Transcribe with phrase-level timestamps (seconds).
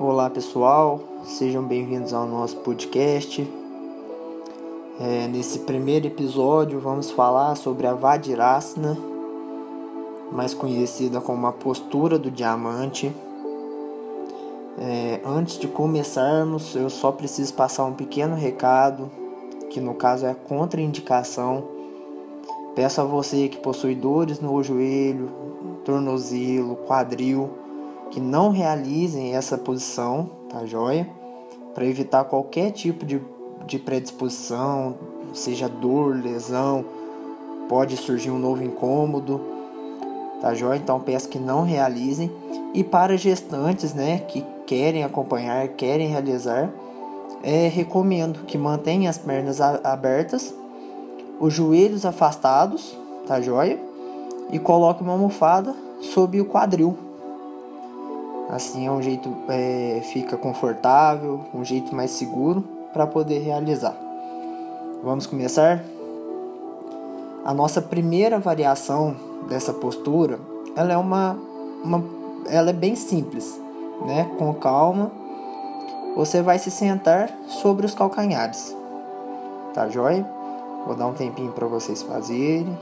[0.00, 3.52] Olá pessoal, sejam bem-vindos ao nosso podcast.
[5.00, 8.96] É, nesse primeiro episódio vamos falar sobre a Vajrasana,
[10.30, 13.12] mais conhecida como a postura do diamante.
[14.78, 19.10] É, antes de começarmos, eu só preciso passar um pequeno recado,
[19.68, 21.64] que no caso é a contraindicação.
[22.76, 25.28] Peço a você que possui dores no joelho,
[25.84, 27.50] tornozelo, quadril,
[28.10, 31.08] que não realizem essa posição, tá joia?
[31.74, 33.20] Para evitar qualquer tipo de,
[33.66, 34.96] de predisposição,
[35.32, 36.84] seja dor, lesão,
[37.68, 39.40] pode surgir um novo incômodo,
[40.40, 40.78] tá joia?
[40.78, 42.30] Então peço que não realizem.
[42.74, 46.70] E para gestantes, né, que querem acompanhar, querem realizar,
[47.42, 50.54] é, recomendo que mantenham as pernas abertas,
[51.40, 53.78] os joelhos afastados, tá joia?
[54.50, 57.07] E coloque uma almofada sob o quadril
[58.48, 63.94] Assim é um jeito é, fica confortável, um jeito mais seguro para poder realizar.
[65.02, 65.84] Vamos começar?
[67.44, 69.14] A nossa primeira variação
[69.48, 70.38] dessa postura,
[70.74, 71.38] ela é uma,
[71.84, 72.02] uma
[72.46, 73.60] ela é bem simples,
[74.06, 74.30] né?
[74.38, 75.12] Com calma,
[76.16, 78.74] você vai se sentar sobre os calcanhares.
[79.74, 80.26] Tá joia?
[80.86, 82.76] Vou dar um tempinho para vocês fazerem.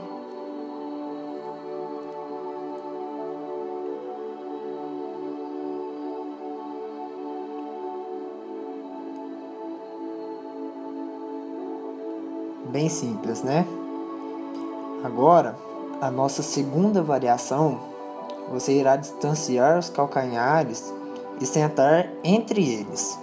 [12.67, 13.65] Bem simples, né?
[15.03, 15.55] Agora,
[16.01, 17.79] a nossa segunda variação,
[18.51, 20.93] você irá distanciar os calcanhares
[21.41, 23.17] e sentar entre eles.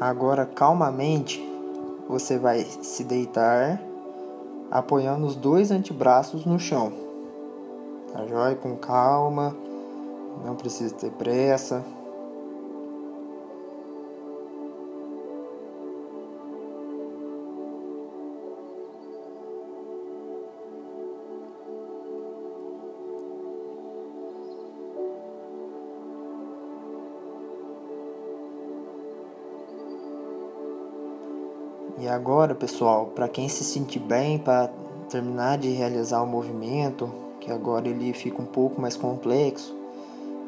[0.00, 1.44] Agora, calmamente,
[2.08, 3.82] você vai se deitar,
[4.70, 6.92] apoiando os dois antebraços no chão.
[8.12, 8.54] Tá joia?
[8.54, 9.56] Com calma,
[10.44, 11.84] não precisa ter pressa.
[32.00, 34.70] E agora, pessoal, para quem se sentir bem para
[35.10, 39.74] terminar de realizar o movimento, que agora ele fica um pouco mais complexo,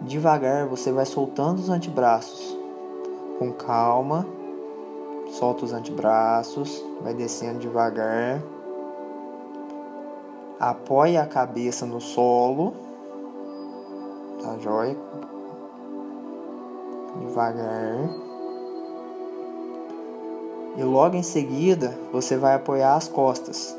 [0.03, 2.57] devagar você vai soltando os antebraços
[3.37, 4.25] com calma.
[5.33, 8.41] Solta os antebraços, vai descendo devagar.
[10.59, 12.75] Apoia a cabeça no solo.
[14.41, 14.97] Tá jóia?
[17.21, 18.30] Devagar
[20.77, 23.77] e logo em seguida você vai apoiar as costas,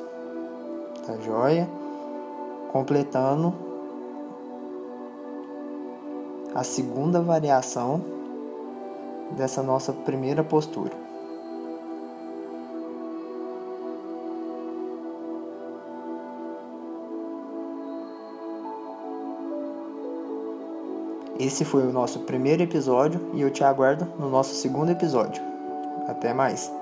[1.05, 1.67] tá joia?
[2.71, 3.53] Completando
[6.53, 8.01] a segunda variação
[9.31, 10.91] dessa nossa primeira postura.
[21.39, 25.41] Esse foi o nosso primeiro episódio e eu te aguardo no nosso segundo episódio.
[26.07, 26.80] Até mais!